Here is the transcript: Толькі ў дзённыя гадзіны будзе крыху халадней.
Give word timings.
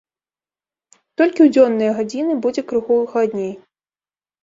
Толькі 1.19 1.37
ў 1.45 1.55
дзённыя 1.57 1.91
гадзіны 2.01 2.33
будзе 2.49 2.61
крыху 2.75 3.01
халадней. 3.15 3.53